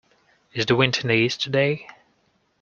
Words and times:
Is 0.53 0.65
the 0.65 0.75
wind 0.75 0.97
in 1.03 1.09
the 1.09 1.13
east 1.13 1.41
today? 1.43 1.87